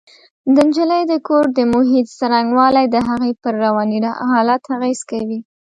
[0.55, 3.99] د نجلۍ د کور د محیط څرنګوالی د هغې پر رواني
[4.31, 5.39] حالت اغېز کوي